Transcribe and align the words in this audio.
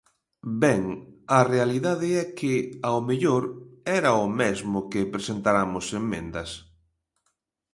Ben, 0.63 0.81
a 1.37 1.39
realidade 1.53 2.07
é 2.23 2.25
que, 2.37 2.53
ao 2.89 2.99
mellor, 3.09 3.43
era 3.99 4.11
o 4.25 4.27
mesmo 4.41 4.77
que 4.91 5.11
presentaramos 5.13 5.85
emendas. 6.01 6.49